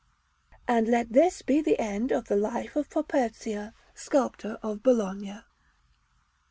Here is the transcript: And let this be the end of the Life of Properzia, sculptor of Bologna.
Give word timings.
And 0.67 0.87
let 0.87 1.13
this 1.13 1.43
be 1.43 1.61
the 1.61 1.77
end 1.79 2.11
of 2.11 2.27
the 2.27 2.35
Life 2.35 2.75
of 2.75 2.89
Properzia, 2.89 3.75
sculptor 3.93 4.57
of 4.63 4.81
Bologna. 4.81 5.41